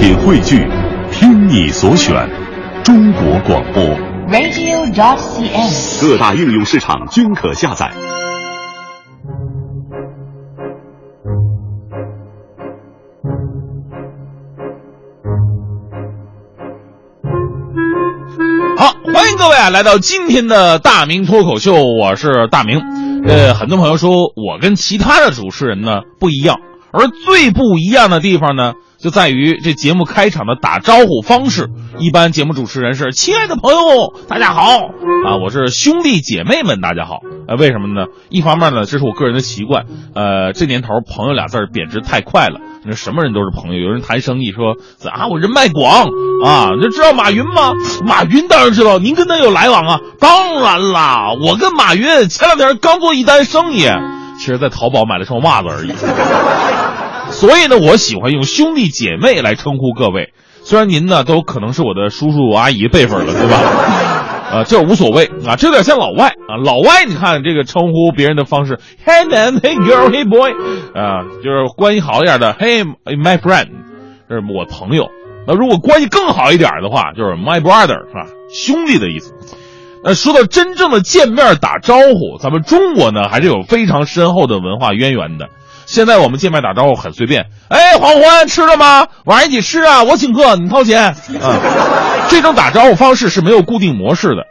[0.00, 0.66] 品汇聚，
[1.12, 2.26] 听你所选，
[2.82, 3.84] 中国广播。
[4.30, 6.00] radio.cn。
[6.00, 7.90] 各大应用市场均可下载。
[18.78, 22.80] 好，欢迎各位啊，来到今天的大明脱口秀，我是大明。
[23.26, 26.56] 呃，很多朋友说我跟其他的主持人呢不一样，
[26.90, 28.72] 而最不一样的地方呢，
[29.02, 31.68] 就在于这节目开场的打招呼方式。
[31.98, 33.78] 一般节目主持人是“亲爱的朋友，
[34.28, 34.62] 大家好”
[35.24, 37.20] 啊，我是兄弟姐妹们，大家好。
[37.48, 38.08] 呃，为什么呢？
[38.28, 39.86] 一方面呢，这是我个人的习惯。
[40.14, 43.80] 呃，这年头“朋友”俩字儿贬值太快了，那什么人都是朋友。
[43.80, 44.76] 有人谈生意说
[45.10, 46.04] 啊，我人脉广
[46.44, 47.72] 啊，你知道马云吗？
[48.06, 50.00] 马云当然知道，您跟他有来往啊？
[50.20, 53.88] 当然啦，我跟马云前两天刚做一单生意，
[54.38, 56.79] 其实在淘宝买了双袜子而已。
[57.40, 60.34] 所以呢，我喜欢用兄弟姐妹来称呼各位。
[60.62, 63.56] 虽然您呢都可能是我的叔叔阿姨辈分了，对吧？
[64.52, 66.60] 呃，这无所谓啊，这有点像老外啊。
[66.62, 70.50] 老外，你看这个称呼别人的方式，Hey man，Hey girl，Hey boy，
[70.94, 73.68] 啊，就是关系好一点的，Hey my friend，
[74.28, 75.08] 这是我朋友。
[75.46, 78.26] 那如果关系更好一点的话，就是 my brother，是吧？
[78.52, 79.32] 兄弟的意思。
[80.04, 85.48] 那说到真正的见面打招呼，咱们中国呢还是有非常深厚的文化渊源的。
[85.90, 89.08] 现在我们见面打招呼很随便，哎，黄欢吃了吗？
[89.24, 91.06] 晚上一起吃啊，我请客，你掏钱。
[91.06, 91.16] 啊，
[92.30, 94.44] 这种打招呼方式是没有固定模式的，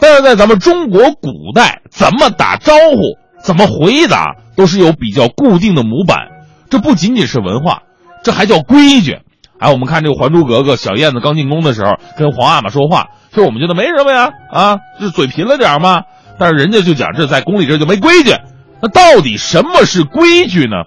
[0.00, 6.28] 但是在咱们中国古代，怎么打招呼，怎么回答，都是有比较固定的模板。
[6.70, 7.82] 这不仅仅是文化，
[8.24, 9.18] 这还叫规矩。
[9.60, 16.04] 哎，我们看这个《还珠格格》，小燕子刚进宫的时候跟皇阿玛说话，其实我们觉得没什么呀，啊，是嘴贫了点嘛。
[16.38, 18.32] 但是人家就讲这在宫里这就没规矩。
[18.80, 20.84] 那到底什么是规矩呢？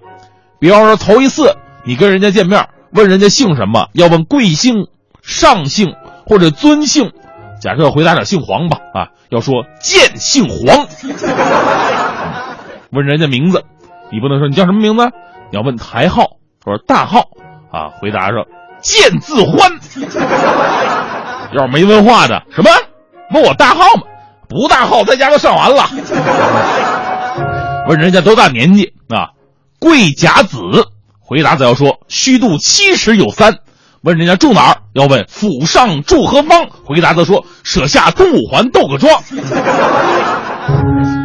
[0.59, 4.87] 比方说头一次你跟人家见面，问人家姓什么，要问贵姓、
[5.21, 7.11] 上姓或者尊姓。
[7.59, 10.87] 假设回答者姓黄吧，啊，要说见姓黄。
[12.91, 13.63] 问人家名字，
[14.11, 15.05] 你不能说你叫什么名字，
[15.51, 17.19] 你要问台号或者大号，
[17.71, 18.45] 啊，回答说
[18.81, 19.71] 见字欢。
[21.53, 22.69] 要是没文化的，什么？
[23.31, 24.03] 问我大号吗？
[24.49, 25.89] 不大号，在家都上完了。
[27.87, 29.31] 问人家多大年纪啊？
[29.79, 30.59] 贵甲子，
[31.19, 33.57] 回答则要说虚度七十有三。
[34.01, 36.67] 问人家住哪儿，要问府上住何方？
[36.85, 39.13] 回答则说舍下东五环斗个庄。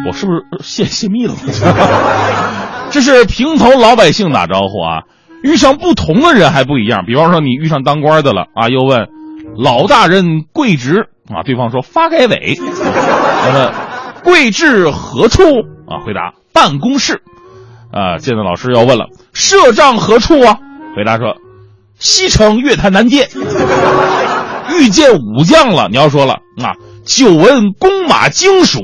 [0.07, 1.33] 我是不是泄泄密了？
[2.91, 5.03] 这是平头老百姓打招呼啊，
[5.43, 7.05] 遇上不同的人还不一样。
[7.05, 9.07] 比方说你遇上当官的了啊，又问
[9.57, 12.57] 老大人贵职啊，对方说发改委。
[12.61, 13.71] 那么
[14.23, 15.43] 贵至何处
[15.87, 16.05] 啊？
[16.05, 17.21] 回答办公室。
[17.91, 20.57] 啊，见到老师要问了，社帐何处啊？
[20.95, 21.35] 回答说
[21.99, 23.29] 西城月坛南街。
[24.73, 26.73] 遇见武将了，你要说了啊，
[27.05, 28.79] 久闻弓马精熟。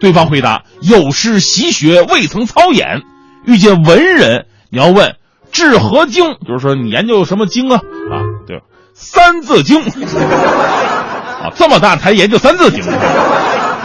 [0.00, 3.02] 对方回答有失习学，未曾操演。
[3.44, 5.16] 遇见文人，你要问
[5.50, 6.36] 治何经？
[6.46, 7.80] 就是说你研究什么经啊？
[8.12, 8.14] 啊，
[8.46, 8.62] 对吧？
[8.94, 9.82] 三字经。
[9.82, 12.84] 啊，这么大才研究三字经。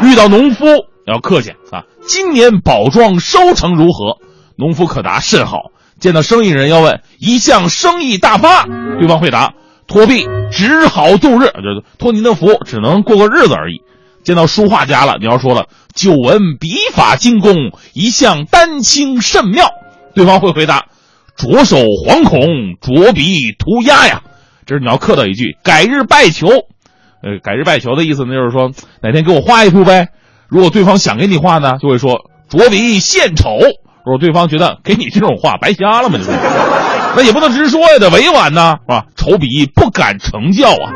[0.04, 0.66] 遇到农夫
[1.06, 4.18] 要客气啊，今年宝庄收成如何？
[4.56, 5.72] 农夫可答甚好。
[6.00, 8.66] 见到生意人要问一向生意大发，
[9.00, 9.54] 对方回答
[9.88, 13.82] 托币只好度日，就是托您的福，只能过个日子而已。
[14.24, 19.70] 见到书画家了，你要说了久闻笔法精工，一向丹青甚妙，
[20.16, 20.88] 对方会回答
[21.36, 22.40] 着手惶恐，
[22.82, 24.24] 着笔涂鸦呀。
[24.66, 26.48] 这是你要客套一句，改日拜求。
[26.48, 28.72] 呃，改日拜求的意思呢，就是说
[29.02, 30.10] 哪天给我画一幅呗。
[30.48, 33.58] 如果对方想给你画呢，就会说着笔献丑。
[34.06, 36.32] 如果对方觉得给你这种画白瞎了嘛，就是，
[37.16, 39.06] 那也不能直说呀，得委婉呐，是吧？
[39.16, 40.92] 丑笔不敢成教啊。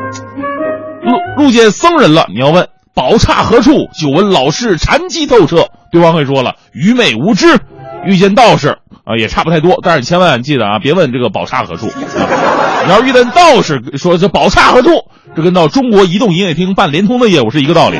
[1.02, 3.88] 路路见僧人了，你要问宝刹何处？
[3.98, 7.58] 久闻老师禅机透彻，对方会说了愚昧无知。
[8.04, 11.86] 遇见道士啊，也差不太多，但是你千万记得啊，别问这个宝刹何处。
[11.88, 14.90] 啊、 你要遇见道士说这宝刹何处，
[15.34, 17.98] 这跟到中国移动营业厅办联通的业务是一个道理。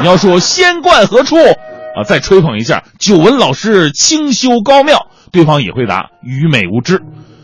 [0.00, 1.36] 你要说仙观何处？
[1.36, 7.02] 啊，再吹捧一下，久闻老师清修高妙，对方也会答愚昧无知。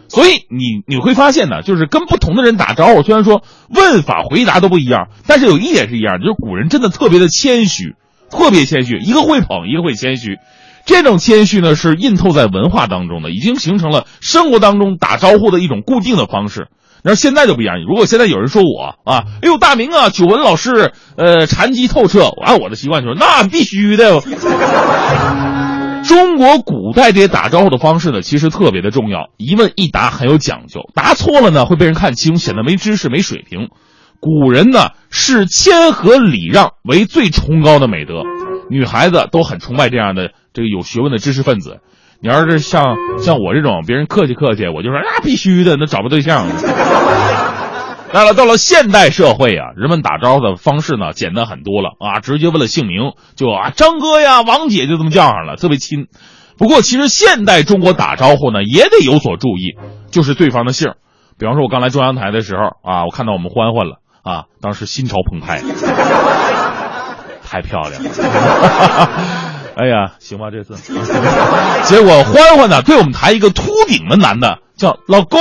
[0.09, 7.95] 所以你你会发现呢，就是跟不同的人打招呼，虽然说问法回答都不一样，但是有一点是一样，就是古人真的特别的谦虚，
[8.29, 10.39] 特别谦虚，一个会捧，一个会谦虚。
[10.85, 16.67] 这种谦虚呢，是印透在文化当中的，已经形成了生活当中打招呼的一种固定的方式。
[17.03, 24.21] 然后现在就不一样，如果现在有人说我啊，哎呦大明啊，久闻老师呃禅机透彻，按我的习惯就说那必须的。
[26.03, 33.69] 中国古代这些打招呼的方式呢，其实特别的重要，一问一答很有讲究，答错了呢会被人看清，显得没知识、没水平。
[34.19, 38.23] 古人呢视谦和礼让为最崇高的美德，
[38.69, 41.81] 女孩子都很崇拜这样的这个有学问的知识分子。
[42.23, 46.47] 你要是像像我这种，别人客气客气，我就说啊必须的，那找不对象。
[48.13, 56.09] 来了，到了现代社会啊，人们打招呼的方式呢简单很多了啊，直接问了姓名就啊张哥呀、王姐就这么叫上了，特别亲。
[56.59, 59.77] 不过其实现代中国打招呼呢也得有所注意，
[60.11, 60.95] 就是对方的姓。
[61.39, 65.63] 比方说，我刚来中央台的时候啊，我看到我们欢欢了啊，当时心潮澎湃，
[67.49, 69.50] 太漂亮了。
[69.77, 70.75] 哎呀，行吧，这次。
[71.85, 75.41] 结果欢欢呢对我们台一个秃顶的男的叫老公。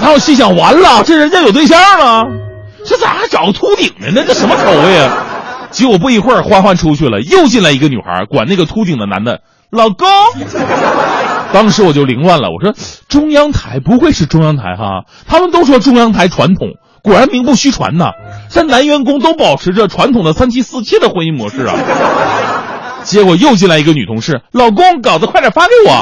[0.00, 2.24] 然后心想，完了，这人家有对象了，
[2.84, 4.24] 这咋还找个秃顶的呢？
[4.26, 5.24] 这什么口味啊？
[5.70, 9.40] 结果不一会儿，欢欢出去了，又进来一个女孩，管那个秃顶的男的
[9.70, 10.08] 老公。
[11.52, 12.74] 当时我就凌乱了，我说
[13.08, 15.04] 中央台不会是中央台哈？
[15.26, 16.68] 他们都说中央台传统，
[17.08, 18.10] 果然名不虚传呐。
[18.48, 21.74] 咱男员工都保持着传统的三妻四妾的婚姻模式啊。
[23.02, 25.92] 结果又进来一个女同事，老公稿子快点发给我。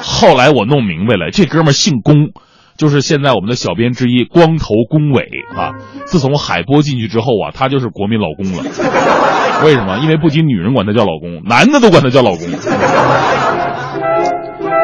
[0.00, 2.28] 后来我弄明白了，这哥们姓龚。
[2.76, 8.64] 就是现在我们的小编之一光头龚伟啊，自从海波进去之后啊，他就是国民老公了。
[9.64, 9.98] 为什么？
[10.02, 12.40] 因为不仅女人管他叫老公，男的都管他叫老公。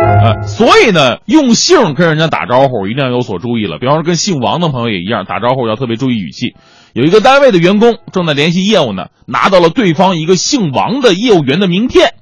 [0.02, 3.78] 呃，所以呢，用姓跟人家打招呼一定要有所注意了。
[3.78, 6.54] 比方说跟姓王的朋友也一样，打招呼要特别注意语气。
[6.92, 12.14] 有一个单位的员工正在联系业务呢，拿到了对方一个姓王的业务员的名片，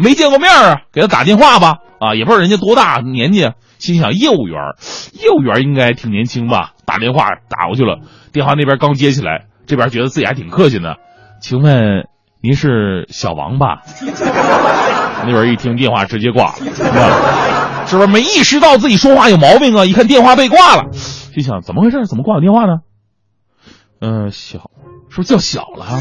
[0.00, 1.78] 没见过面啊，给他打电话吧。
[1.98, 3.50] 啊，也不知道人家多大年纪。
[3.78, 4.58] 心想业务员，
[5.12, 6.72] 业务员应该挺年轻吧？
[6.86, 7.98] 打电话打过去了，
[8.32, 10.94] 电话那边刚接起来，这边觉得自己还挺客气呢。
[11.42, 12.06] 请问
[12.40, 13.82] 您是小王吧？
[15.24, 19.84] 那边一听电话直接挂了，是不是没意识到自己说话有毛病啊？
[19.84, 22.06] 一看电话被挂了，心想怎么回事？
[22.06, 22.78] 怎么挂我电话呢？
[24.00, 24.70] 嗯，小，
[25.08, 25.84] 是不是叫小了？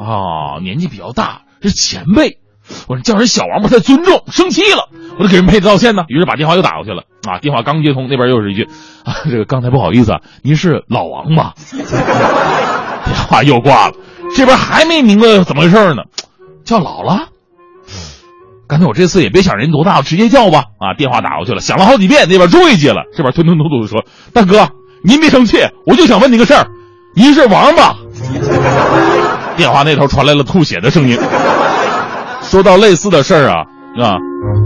[0.00, 2.38] 啊，年纪比较大，是前辈。
[2.86, 4.88] 我说叫人小王不太尊重，生气了，
[5.18, 6.04] 我得给人赔礼道歉呢。
[6.06, 7.02] 于是把电话又打过去了。
[7.28, 8.68] 啊，电话刚接通，那边又是一句
[9.04, 13.94] ：“啊，这个刚才不好意思啊，您是老王吧？” 电话又挂了，
[14.36, 16.04] 这边还没明白怎么回事呢，
[16.64, 17.28] 叫老了。
[18.68, 20.64] 干脆我这次也别想人多大，直接叫吧。
[20.78, 23.02] 啊，电话打过去了，响了好几遍，那边终于接了。
[23.16, 24.68] 这边吞吞吐吐的说：“大哥，
[25.02, 26.68] 您别生气，我就想问你个事儿，
[27.16, 27.96] 您是王八？”
[29.56, 31.18] 电话那头传来了吐血的声音。
[32.42, 33.66] 说到类似的事儿啊，
[34.00, 34.18] 啊，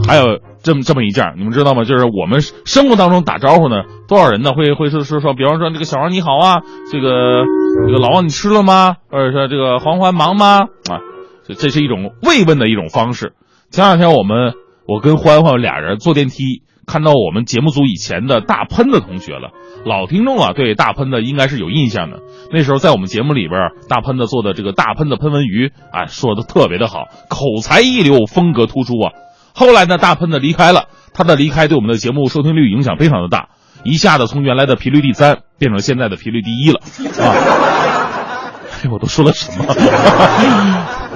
[0.07, 1.85] 还有这么这么一件，你们知道吗？
[1.85, 6.61] 就是我们生活当中打招呼呢，多少人呢会会说说说，比方说这个小王你好啊，
[6.93, 7.45] 这个
[7.87, 8.97] 这个老王你吃了吗？
[9.11, 10.61] 或者说这个黄欢忙吗？
[10.91, 11.01] 啊，
[11.47, 13.35] 这这是一种慰问的一种方式。
[13.71, 14.55] 前两天我们
[14.87, 16.63] 我跟欢欢俩人坐电梯。
[16.87, 19.53] 看到我们节目组以前的大喷的同学了，
[19.87, 22.19] 老听众啊，对大喷的应该是有印象的。
[22.53, 29.13] 那时候在我们节目里边，大喷的做的这个大喷的喷文鱼啊，说的特别的好，口才一流，风格突出啊。
[29.55, 33.49] 后来呢，大喷的离开了，他的离开对我们的节目收听率影响非常的大，
[33.83, 36.81] 一下子从原来的频率第三变成现在的频率第一了
[37.19, 37.33] 啊！
[38.85, 39.75] 哎，我都说了什么？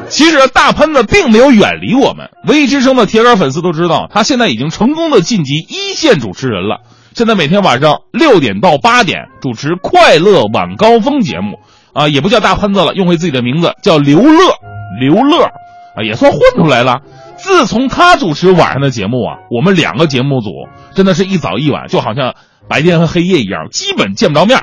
[0.08, 6.80] 其实大喷子并没有远离我们，文艺之声的铁杆粉丝都知道，他现在已经成功的晋级一线主持人了。
[7.14, 11.58] 现在每天晚上六点到八点主持《快乐晚高峰》节目，
[11.92, 14.54] 啊，也不叫大喷子了，用回自己的名字叫刘乐，
[15.00, 17.00] 刘乐，啊，也算混出来了。
[17.36, 20.50] 自从他主持晚上的节目啊，我们两个节目组
[20.94, 22.34] 真的是一早一晚，就好像
[22.68, 24.58] 白天和黑夜一样，基本见不着面。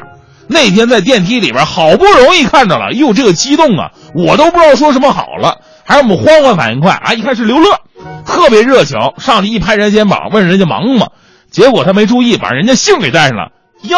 [0.47, 5.57] 那天在电梯里边，好不容易看着了，哟，这个激动啊，我都不知道说什么好了。
[5.85, 7.79] 还是我们欢欢反应快啊，一看是刘乐，
[8.25, 11.07] 特别热情，上去一拍人家肩膀，问人家忙吗？
[11.51, 13.49] 结果他没注意，把人家姓给带上了。
[13.83, 13.97] 哟，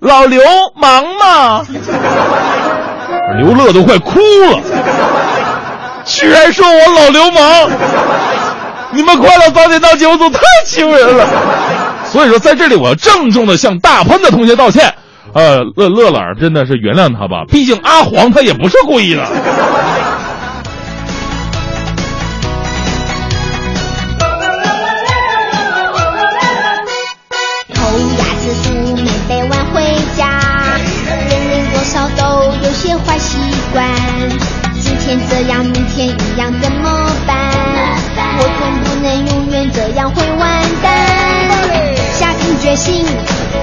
[0.00, 0.42] 老刘
[0.76, 1.66] 忙吗？
[3.38, 4.18] 刘乐都快哭
[4.50, 4.60] 了，
[6.04, 7.70] 居然说我老流氓！
[8.92, 11.26] 你们快乐早点到节目组太欺负人了。
[12.06, 14.94] 所以说，在这里我要郑重的向大喷的同学道歉。
[15.32, 19.24] 呃，乐乐乐真的是原谅他吧，毕竟阿黄他也不是故意的。
[27.72, 27.80] 偷
[28.18, 29.82] 鸭子煮面得晚回
[30.16, 30.40] 家，
[31.28, 33.38] 人人多少都有些坏习
[33.72, 33.86] 惯。
[34.80, 36.90] 今天这样，明天一样，怎么
[37.26, 37.36] 办？
[38.38, 40.90] 我总不能永远这样会完蛋。
[42.18, 43.06] 下定决心，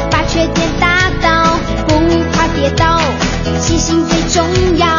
[0.09, 0.86] 把缺点打
[3.87, 4.96] 心最重要。